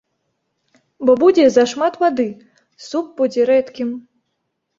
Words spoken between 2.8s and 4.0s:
суп будзе рэдкім.